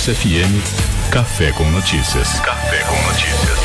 [0.00, 2.40] Ux FM, Café com Notícias.
[2.40, 3.60] Café com Notícias.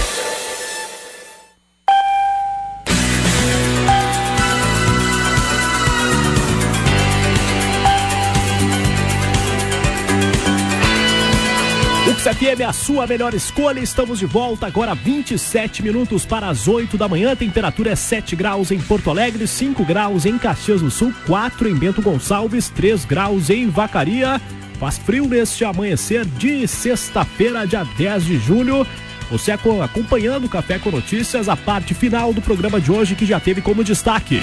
[12.25, 13.79] FM é a sua melhor escolha.
[13.79, 17.35] Estamos de volta agora 27 minutos para as 8 da manhã.
[17.35, 21.75] Temperatura é 7 graus em Porto Alegre, 5 graus em Caxias do Sul, 4 em
[21.75, 24.41] Bento Gonçalves, 3 graus em Vacaria.
[24.79, 28.85] Faz frio neste amanhecer de sexta-feira, dia 10 de julho.
[29.31, 33.39] Você acompanhando o Café com Notícias, a parte final do programa de hoje que já
[33.39, 34.41] teve como destaque.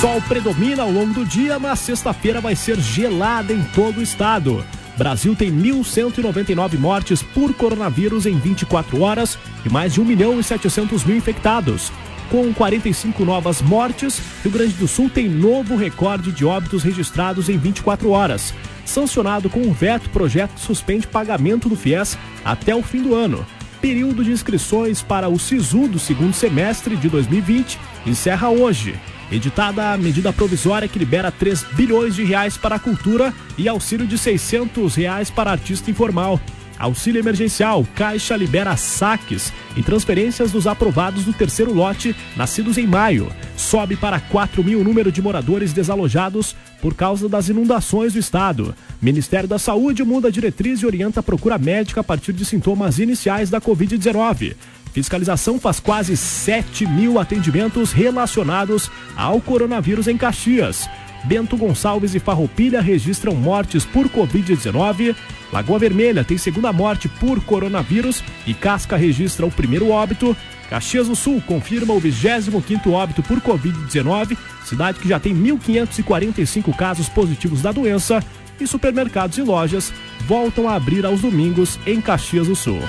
[0.00, 4.64] Sol predomina ao longo do dia, mas sexta-feira vai ser gelada em todo o estado.
[4.96, 10.42] Brasil tem 1.199 mortes por coronavírus em 24 horas e mais de 1 milhão e
[10.42, 11.90] 700 mil infectados.
[12.30, 17.56] Com 45 novas mortes, Rio Grande do Sul tem novo recorde de óbitos registrados em
[17.56, 18.52] 24 horas.
[18.84, 23.46] Sancionado com um veto, projeto suspende pagamento do FIES até o fim do ano.
[23.80, 28.98] Período de inscrições para o SISU do segundo semestre de 2020 encerra hoje
[29.30, 34.06] editada a medida provisória que libera 3 bilhões de reais para a cultura e auxílio
[34.06, 36.40] de 600 reais para artista informal.
[36.78, 43.32] Auxílio emergencial, Caixa libera saques e transferências dos aprovados do terceiro lote, nascidos em maio.
[43.56, 48.74] Sobe para 4 mil o número de moradores desalojados por causa das inundações do estado.
[49.00, 52.98] Ministério da Saúde muda a diretriz e orienta a procura médica a partir de sintomas
[52.98, 54.54] iniciais da Covid-19.
[54.92, 60.88] Fiscalização faz quase 7 mil atendimentos relacionados ao coronavírus em Caxias.
[61.26, 65.14] Bento Gonçalves e Farroupilha registram mortes por Covid-19.
[65.52, 70.36] Lagoa Vermelha tem segunda morte por coronavírus e Casca registra o primeiro óbito.
[70.70, 77.08] Caxias do Sul confirma o 25º óbito por Covid-19, cidade que já tem 1.545 casos
[77.08, 78.22] positivos da doença
[78.60, 79.92] e supermercados e lojas
[80.26, 82.80] voltam a abrir aos domingos em Caxias do Sul.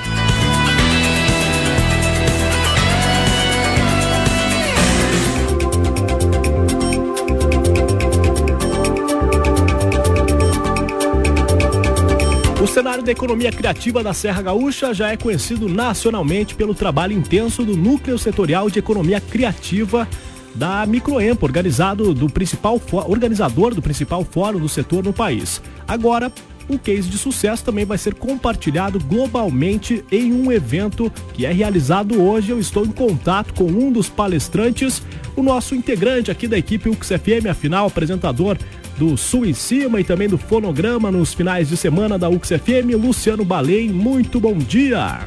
[12.77, 17.75] Cenário da economia criativa da Serra Gaúcha já é conhecido nacionalmente pelo trabalho intenso do
[17.75, 20.07] Núcleo Setorial de Economia Criativa
[20.53, 25.59] da Microempo, organizado do principal organizador do principal fórum do setor no país.
[25.87, 26.31] Agora,
[26.69, 32.21] o case de sucesso também vai ser compartilhado globalmente em um evento que é realizado
[32.21, 32.51] hoje.
[32.51, 35.01] Eu estou em contato com um dos palestrantes,
[35.35, 38.57] o nosso integrante aqui da equipe UXFM, afinal, apresentador
[38.97, 43.45] do Sul em Cima e também do Fonograma nos finais de semana da UXFM, Luciano
[43.45, 43.89] Balém.
[43.89, 45.19] Muito bom dia!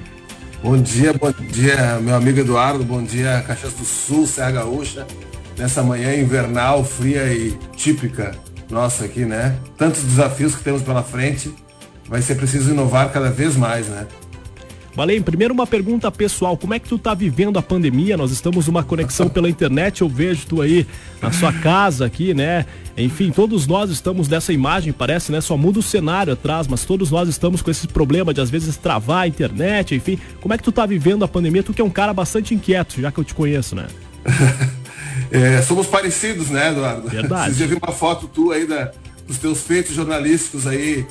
[0.62, 5.06] Bom dia, bom dia, meu amigo Eduardo, bom dia, Caxias do Sul, Serra Gaúcha,
[5.56, 8.34] nessa manhã invernal, fria e típica
[8.70, 9.56] nossa aqui, né?
[9.76, 11.52] Tantos desafios que temos pela frente,
[12.08, 14.06] vai ser preciso inovar cada vez mais, né?
[14.94, 18.16] Valém, primeiro uma pergunta pessoal, como é que tu tá vivendo a pandemia?
[18.16, 20.84] Nós estamos numa conexão pela internet, eu vejo tu aí
[21.22, 22.66] na sua casa aqui, né?
[22.96, 25.40] Enfim, todos nós estamos nessa imagem, parece, né?
[25.40, 28.76] Só muda o cenário atrás, mas todos nós estamos com esse problema de às vezes
[28.76, 30.18] travar a internet, enfim.
[30.40, 31.62] Como é que tu tá vivendo a pandemia?
[31.62, 33.86] Tu que é um cara bastante inquieto, já que eu te conheço, né?
[35.30, 37.08] é, somos parecidos, né, Eduardo?
[37.08, 37.54] Verdade.
[37.54, 38.92] Você já viu uma foto tua aí da,
[39.26, 41.06] dos teus feitos jornalísticos aí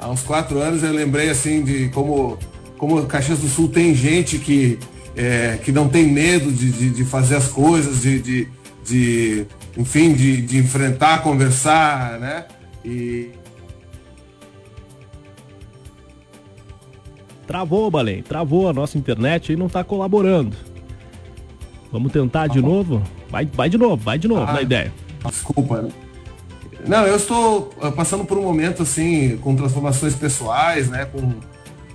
[0.00, 2.38] há uns quatro anos, eu lembrei assim de como
[2.76, 4.78] como Caxias do Sul tem gente que,
[5.16, 8.48] é, que não tem medo de, de, de fazer as coisas, de, de,
[8.84, 9.46] de
[9.76, 12.44] enfim, de, de enfrentar, conversar, né?
[12.84, 13.30] E,
[17.46, 20.56] Travou, Balém, travou a nossa internet e não está colaborando.
[21.92, 23.02] Vamos tentar de novo?
[23.34, 24.92] Vai, vai de novo, vai de novo ah, na ideia.
[25.28, 25.88] Desculpa.
[26.86, 31.04] Não, eu estou ah, passando por um momento assim, com transformações pessoais, né?
[31.06, 31.34] Com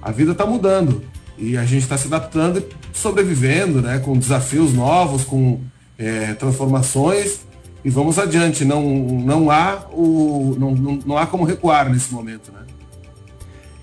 [0.02, 1.02] a vida está mudando
[1.38, 5.62] e a gente está se adaptando e sobrevivendo, né, com desafios novos, com
[5.98, 7.40] é, transformações
[7.86, 8.66] e vamos adiante.
[8.66, 12.52] Não, não, há o, não, não, não há como recuar nesse momento.
[12.52, 12.60] Né?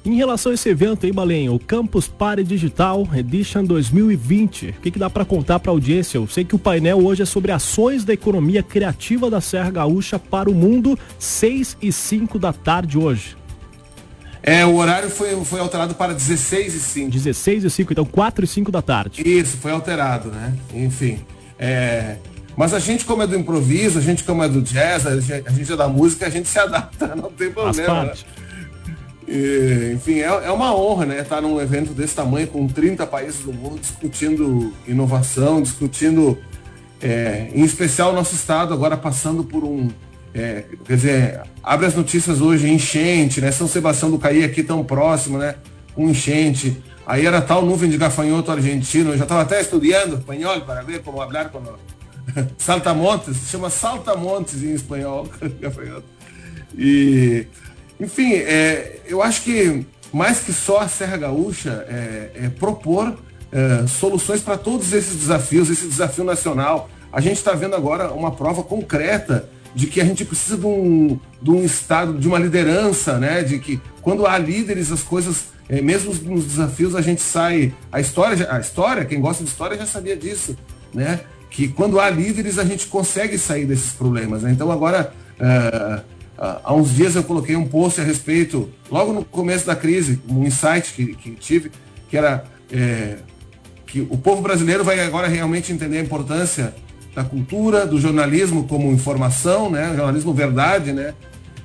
[0.06, 4.92] Em relação a esse evento aí, Balém, o Campus Party Digital Edition 2020, o que,
[4.92, 6.16] que dá para contar para a audiência?
[6.16, 10.16] Eu sei que o painel hoje é sobre ações da economia criativa da Serra Gaúcha
[10.16, 13.36] para o mundo, 6 e 5 da tarde hoje.
[14.44, 17.10] É, o horário foi, foi alterado para 16 e 5.
[17.10, 19.28] 16 e 5, então 4 e 5 da tarde.
[19.28, 20.54] Isso, foi alterado, né?
[20.72, 21.18] Enfim.
[21.58, 22.14] É...
[22.56, 25.48] Mas a gente, como é do improviso, a gente, como é do jazz, a gente,
[25.48, 28.04] a gente é da música, a gente se adapta, não tem problema.
[28.04, 28.12] Né?
[29.26, 31.20] E, enfim, é, é uma honra, né?
[31.20, 36.38] Estar num evento desse tamanho, com 30 países do mundo, discutindo inovação, discutindo,
[37.02, 39.88] é, em especial, o nosso estado agora passando por um
[40.32, 43.50] É, quer dizer, abre as notícias hoje, enchente, né?
[43.50, 45.54] São Sebastião do Caí aqui tão próximo, né?
[45.96, 46.76] Um enchente.
[47.06, 49.12] Aí era tal nuvem de gafanhoto argentino.
[49.12, 51.62] Eu já estava até estudando espanhol para ver como falar com
[52.58, 53.36] saltamontes.
[53.36, 55.26] Se chama saltamontes em espanhol,
[55.58, 56.04] gafanhoto.
[56.76, 57.46] E,
[58.00, 63.16] enfim, é, eu acho que mais que só a Serra Gaúcha é, é propor
[63.52, 66.88] é, soluções para todos esses desafios, esse desafio nacional.
[67.12, 71.18] A gente está vendo agora uma prova concreta de que a gente precisa de um,
[71.40, 73.42] de um estado, de uma liderança, né?
[73.42, 77.74] De que quando há líderes, as coisas, é, mesmo nos desafios, a gente sai.
[77.92, 80.56] A história, a história, quem gosta de história já sabia disso,
[80.94, 81.20] né?
[81.50, 84.42] Que quando há líderes, a gente consegue sair desses problemas.
[84.42, 84.52] Né?
[84.52, 85.12] Então agora.
[85.38, 90.20] É, há uns dias eu coloquei um post a respeito, logo no começo da crise,
[90.28, 91.70] um insight que, que tive,
[92.08, 93.16] que era é,
[93.86, 96.74] que o povo brasileiro vai agora realmente entender a importância
[97.14, 99.94] da cultura, do jornalismo como informação, né?
[99.96, 101.14] Jornalismo verdade, né?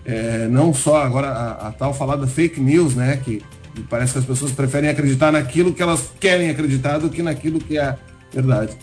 [0.06, 3.20] É, não só agora a, a, tal falada fake news, né?
[3.24, 3.44] Que
[3.90, 7.78] parece que as pessoas preferem acreditar naquilo que elas querem acreditar do que naquilo que
[7.78, 7.98] é
[8.32, 8.78] verdade.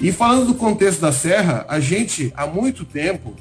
[0.00, 3.34] E falando do contexto da Serra, a gente há muito tempo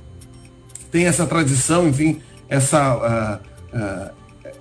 [0.91, 3.41] tem essa tradição, enfim, essa,
[3.73, 4.11] uh, uh,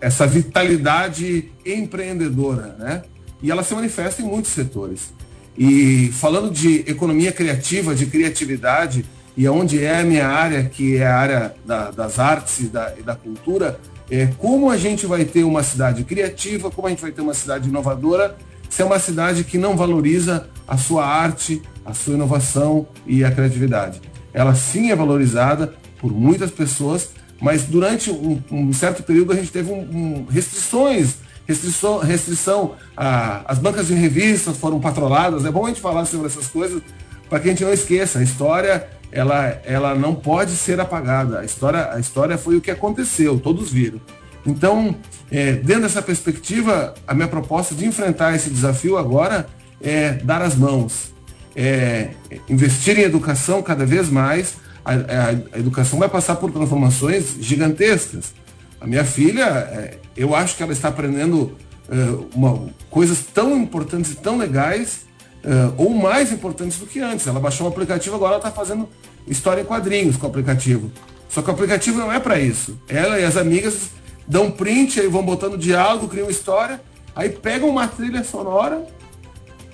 [0.00, 3.02] essa vitalidade empreendedora, né?
[3.42, 5.12] E ela se manifesta em muitos setores.
[5.58, 9.04] E falando de economia criativa, de criatividade,
[9.36, 12.94] e onde é a minha área, que é a área da, das artes e da,
[12.98, 13.80] e da cultura,
[14.10, 17.34] é como a gente vai ter uma cidade criativa, como a gente vai ter uma
[17.34, 18.36] cidade inovadora,
[18.68, 23.30] se é uma cidade que não valoriza a sua arte, a sua inovação e a
[23.30, 24.00] criatividade.
[24.32, 27.10] Ela sim é valorizada por muitas pessoas,
[27.40, 31.16] mas durante um, um certo período a gente teve um, um, restrições
[31.50, 35.44] restrição, restrição a, as bancas de revistas foram patroladas.
[35.44, 36.80] É bom a gente falar sobre essas coisas
[37.28, 38.20] para que a gente não esqueça.
[38.20, 41.40] A história ela, ela não pode ser apagada.
[41.40, 44.00] A história, a história foi o que aconteceu, todos viram.
[44.46, 44.94] Então,
[45.30, 49.46] é, dentro dessa perspectiva, a minha proposta de enfrentar esse desafio agora
[49.82, 51.12] é dar as mãos,
[51.54, 52.10] é
[52.48, 54.54] investir em educação cada vez mais.
[54.84, 58.34] A, a, educação vai passar por transformações gigantescas.
[58.80, 61.56] A minha filha, é, eu acho que ela está aprendendo
[61.88, 65.06] uh, uma, coisas tão importantes e tão legais,
[65.44, 67.26] uh, ou mais importantes do que antes.
[67.26, 68.88] Ela baixou um aplicativo, agora ela está fazendo
[69.26, 70.90] história em quadrinhos com o aplicativo.
[71.28, 72.78] Só que o aplicativo não é para isso.
[72.88, 73.90] Ela e as amigas
[74.26, 76.80] dão print, aí vão botando diálogo, criam história,
[77.14, 78.84] aí pegam uma trilha sonora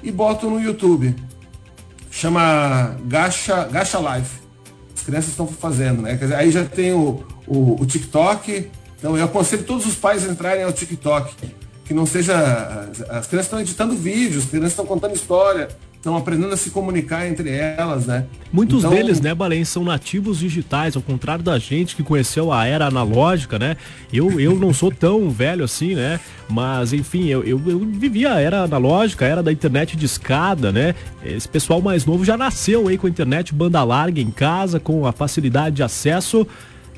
[0.03, 1.14] e botam no YouTube.
[2.11, 4.45] Chama Gacha, Gacha Life.
[5.06, 6.14] As crianças estão fazendo, né?
[6.14, 8.69] Dizer, aí já tem o, o, o TikTok,
[8.99, 11.32] então eu aconselho todos os pais a entrarem ao TikTok.
[11.85, 12.35] Que não seja.
[13.08, 15.69] As crianças estão editando vídeos, as crianças estão contando história,
[16.06, 18.26] estão aprendendo a se comunicar entre elas, né?
[18.53, 18.91] Muitos então...
[18.91, 23.58] deles, né, Balen, são nativos digitais, ao contrário da gente que conheceu a era analógica,
[23.58, 23.76] né?
[24.12, 26.20] Eu, eu não sou tão velho assim, né?
[26.49, 30.70] Mas, enfim, eu, eu, eu vivi a era analógica, a era da internet de escada,
[30.70, 30.94] né?
[31.25, 35.06] Esse pessoal mais novo já nasceu aí com a internet banda larga em casa, com
[35.06, 36.47] a facilidade de acesso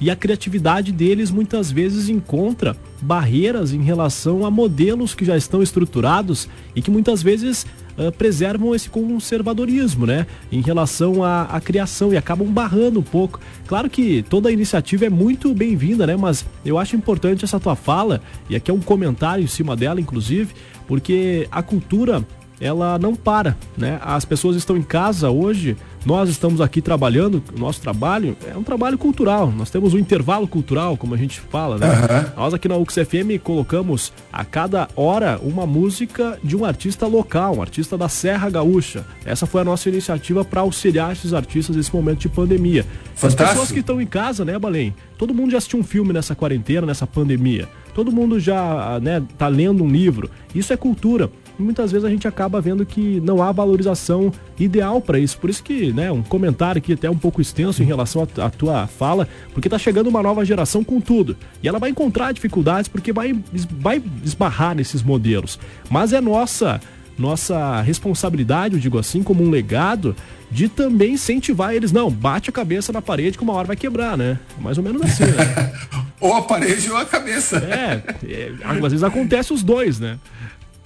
[0.00, 5.62] e a criatividade deles muitas vezes encontra barreiras em relação a modelos que já estão
[5.62, 7.67] estruturados e que muitas vezes
[7.99, 10.26] uh, preservam esse conservadorismo, né?
[10.50, 13.40] Em relação à, criação e acabam barrando um pouco.
[13.67, 16.17] Claro que toda iniciativa é muito bem-vinda, né?
[16.17, 20.00] Mas eu acho importante essa tua fala, e aqui é um comentário em cima dela,
[20.00, 20.55] inclusive,
[20.87, 22.25] porque a cultura
[22.61, 24.00] ela não para, né?
[24.02, 28.62] As pessoas estão em casa hoje, nós estamos aqui trabalhando, o nosso trabalho é um
[28.62, 31.87] trabalho cultural, nós temos um intervalo cultural, como a gente fala, né?
[31.87, 32.43] Uhum.
[32.43, 37.62] Nós aqui na UXFM colocamos a cada hora uma música de um artista local, um
[37.62, 39.05] artista da Serra Gaúcha.
[39.25, 42.87] Essa foi a nossa iniciativa para auxiliar esses artistas nesse momento de pandemia.
[43.14, 43.43] Fantástico.
[43.43, 44.95] As pessoas que estão em casa, né, Balém?
[45.17, 47.69] Todo mundo já assistiu um filme nessa quarentena, nessa pandemia.
[47.93, 50.31] Todo mundo já, né, tá lendo um livro.
[50.55, 55.19] Isso é cultura muitas vezes a gente acaba vendo que não há valorização ideal para
[55.19, 55.38] isso.
[55.38, 58.87] Por isso que, né, um comentário aqui até um pouco extenso em relação à tua
[58.87, 61.37] fala, porque tá chegando uma nova geração com tudo.
[61.62, 63.37] E ela vai encontrar dificuldades porque vai,
[63.81, 65.59] vai esbarrar nesses modelos.
[65.91, 66.81] Mas é nossa
[67.19, 70.15] nossa responsabilidade, eu digo assim, como um legado,
[70.50, 71.91] de também incentivar eles.
[71.91, 74.38] Não, bate a cabeça na parede que uma hora vai quebrar, né?
[74.61, 75.73] Mais ou menos assim, né?
[76.21, 77.57] ou a parede ou a cabeça.
[77.59, 80.19] É, é, às vezes acontece os dois, né?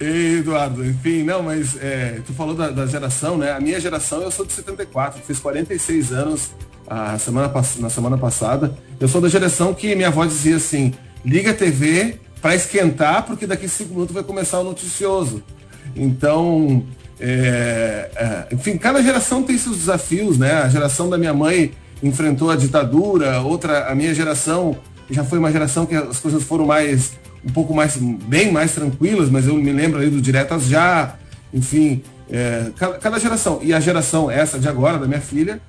[0.03, 3.51] Eduardo, enfim, não, mas é, tu falou da, da, geração, né?
[3.51, 6.51] A minha geração, eu sou de 74, fiz 46 anos
[6.87, 8.75] a semana, na semana passada.
[8.99, 10.93] Eu sou da geração que minha avó dizia assim,
[11.23, 15.43] liga a TV para esquentar, porque daqui cinco minutos vai começar o noticioso.
[15.95, 16.83] Então,
[17.19, 20.61] é, é, enfim, cada geração tem seus desafios, né?
[20.61, 24.77] A geração da minha mãe enfrentou a ditadura, outra, a minha geração
[25.09, 27.13] já foi uma geração que as coisas foram mais,
[27.45, 31.15] um pouco mais, bem mais tranquilas, mas eu me lembro ali do Diretas Já,
[31.53, 33.59] enfim, é, cada, cada, geração.
[33.61, 35.61] E a geração essa de agora, da minha filha,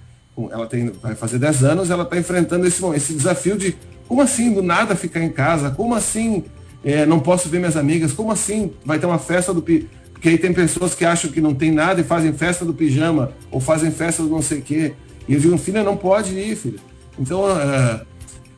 [0.51, 3.77] ela tem, vai fazer 10 anos, ela está enfrentando esse, esse desafio de
[4.07, 5.71] como assim do nada ficar em casa?
[5.71, 6.45] Como assim
[6.85, 8.13] é, não posso ver minhas amigas?
[8.13, 11.55] Como assim vai ter uma festa do porque aí tem pessoas que acham que não
[11.55, 14.95] tem nada e fazem festa do pijama ou fazem festa do não sei o quê.
[15.29, 16.79] E eu digo, filha, não pode ir, filha.
[17.19, 18.01] Então, uh,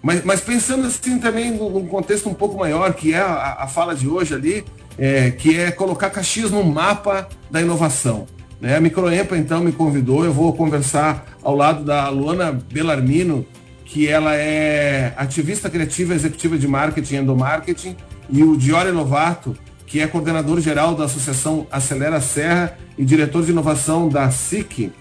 [0.06, 3.92] mas, mas, pensando assim também num contexto um pouco maior, que é a, a fala
[3.92, 4.64] de hoje ali,
[4.96, 8.24] é, que é colocar Caxias no mapa da inovação.
[8.60, 8.76] Né?
[8.76, 13.44] A Microempa, então, me convidou, eu vou conversar ao lado da Luana Belarmino,
[13.84, 17.96] que ela é ativista criativa executiva de marketing e endomarketing,
[18.30, 19.56] e o Diore Lovato,
[19.88, 24.92] que é coordenador geral da Associação Acelera Serra e diretor de inovação da SIC.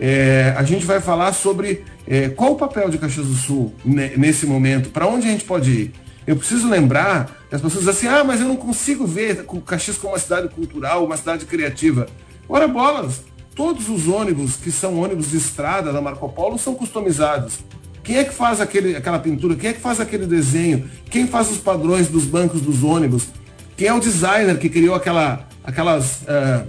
[0.00, 4.46] É, a gente vai falar sobre é, qual o papel de Caxias do Sul nesse
[4.46, 5.92] momento, para onde a gente pode ir.
[6.26, 9.96] Eu preciso lembrar que as pessoas dizem assim, ah, mas eu não consigo ver Caxias
[9.96, 12.06] como uma cidade cultural, uma cidade criativa.
[12.48, 13.22] Ora bolas,
[13.54, 17.58] todos os ônibus que são ônibus de estrada da Marco Polo são customizados.
[18.04, 19.56] Quem é que faz aquele, aquela pintura?
[19.56, 20.88] Quem é que faz aquele desenho?
[21.10, 23.28] Quem faz os padrões dos bancos dos ônibus?
[23.76, 26.66] Quem é o designer que criou aquela, aquelas uh,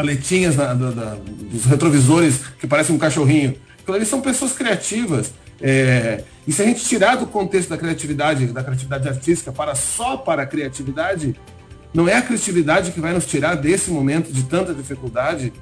[0.00, 1.16] aletinhas na, da, da,
[1.50, 3.56] dos retrovisores que parecem um cachorrinho?
[3.82, 5.32] Então, eles são pessoas criativas.
[5.60, 10.16] É, e se a gente tirar do contexto da criatividade, da criatividade artística, para só
[10.16, 11.36] para a criatividade,
[11.92, 15.52] não é a criatividade que vai nos tirar desse momento de tanta dificuldade,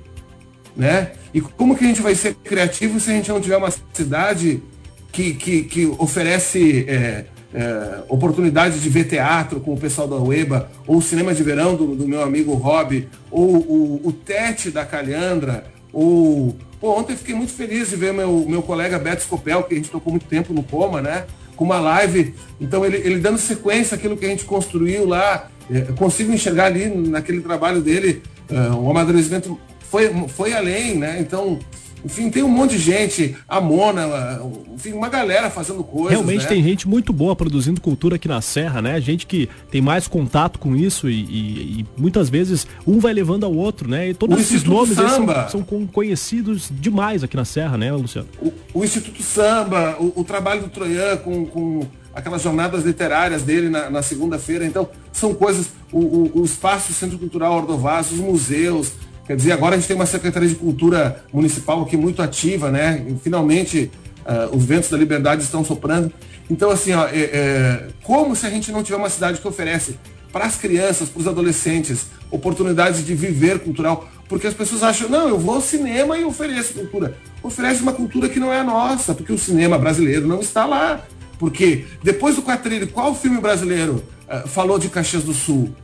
[0.76, 1.12] né?
[1.34, 4.62] E como que a gente vai ser criativo se a gente não tiver uma cidade
[5.10, 10.70] que, que, que oferece é, é, oportunidade de ver teatro com o pessoal da UEBA,
[10.86, 14.84] ou o cinema de verão do, do meu amigo Rob, ou o, o Tete da
[14.84, 16.56] Calhandra, ou.
[16.80, 19.90] Pô, ontem fiquei muito feliz de ver meu, meu colega Beto Scopel, que a gente
[19.90, 21.24] tocou muito tempo no coma, né?
[21.56, 22.34] Com uma live.
[22.60, 25.48] Então, ele, ele dando sequência àquilo que a gente construiu lá.
[25.68, 29.58] É, consigo enxergar ali naquele trabalho dele uh, o amadurecimento
[29.90, 31.18] foi, foi além, né?
[31.20, 31.58] Então,
[32.04, 34.40] enfim, tem um monte de gente, a Mona,
[34.74, 36.12] enfim, uma galera fazendo coisas.
[36.12, 36.48] Realmente né?
[36.48, 39.00] tem gente muito boa produzindo cultura aqui na Serra, né?
[39.00, 43.44] Gente que tem mais contato com isso e, e, e muitas vezes um vai levando
[43.44, 44.10] ao outro, né?
[44.10, 48.28] E todos o esses Instituto nomes são, são, conhecidos demais aqui na Serra, né, Luciano?
[48.40, 53.68] O, o Instituto Samba, o, o, trabalho do Troian com, com aquelas jornadas literárias dele
[53.68, 54.64] na, na segunda-feira.
[54.64, 58.92] Então, são coisas, o, o, o espaço Centro Cultural Ordovaz, os museus,
[59.28, 63.04] Quer dizer, agora a gente tem uma Secretaria de Cultura Municipal aqui muito ativa, né?
[63.06, 63.90] E, finalmente
[64.24, 66.10] uh, os ventos da liberdade estão soprando.
[66.50, 69.98] Então, assim, ó, é, é, como se a gente não tiver uma cidade que oferece
[70.32, 75.28] para as crianças, para os adolescentes, oportunidades de viver cultural, porque as pessoas acham, não,
[75.28, 77.14] eu vou ao cinema e ofereço cultura.
[77.42, 81.04] Oferece uma cultura que não é a nossa, porque o cinema brasileiro não está lá.
[81.38, 85.74] Porque depois do quadrilho, qual filme brasileiro uh, falou de Caxias do Sul?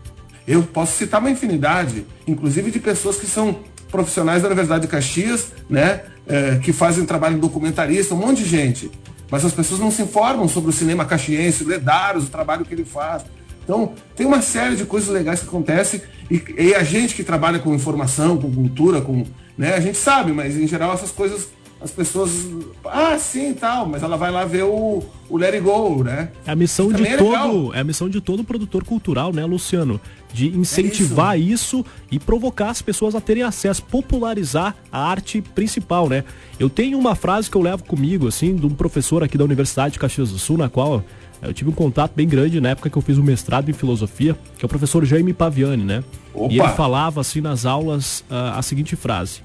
[0.46, 3.60] Eu posso citar uma infinidade, inclusive de pessoas que são
[3.90, 8.90] profissionais da Universidade de Caxias, né, é, que fazem trabalho documentarista, um monte de gente.
[9.30, 12.74] Mas as pessoas não se informam sobre o cinema caxiense, o Ledaros, o trabalho que
[12.74, 13.24] ele faz.
[13.62, 17.58] Então, tem uma série de coisas legais que acontecem e, e, a gente que trabalha
[17.58, 19.24] com informação, com cultura, com,
[19.56, 21.48] né, a gente sabe, mas em geral essas coisas
[21.84, 22.48] as pessoas,
[22.86, 26.30] ah, sim, tal, mas ela vai lá ver o, o Let It Go, né?
[26.46, 30.00] É a missão de é todo, é a missão de todo produtor cultural, né, Luciano?
[30.32, 31.80] De incentivar é isso.
[31.80, 31.86] isso.
[32.10, 36.24] e provocar as pessoas a terem acesso, popularizar a arte principal, né?
[36.58, 39.92] Eu tenho uma frase que eu levo comigo, assim, de um professor aqui da Universidade
[39.92, 41.04] de Caxias do Sul, na qual
[41.42, 44.34] eu tive um contato bem grande na época que eu fiz o mestrado em filosofia,
[44.56, 46.02] que é o professor Jaime Paviani, né?
[46.32, 46.50] Opa.
[46.50, 49.42] E ele falava assim nas aulas uh, a seguinte frase: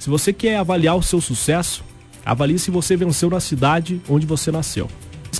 [0.00, 1.84] se você quer avaliar o seu sucesso,
[2.24, 4.88] avalie se você venceu na cidade onde você nasceu.